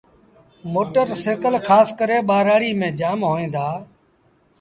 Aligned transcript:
موٽر 0.73 1.07
سآئيٚڪل 1.23 1.53
کآس 1.67 1.87
ڪري 1.99 2.17
ٻآرآڙيٚ 2.29 2.77
ميݩ 2.79 2.95
جآم 2.99 3.19
هئيٚن 3.29 3.49
دآ۔ 3.55 3.67